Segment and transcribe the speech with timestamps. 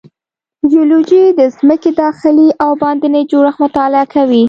[0.71, 4.39] جیولوجی د ځمکې داخلي او باندینی جوړښت مطالعه کوي.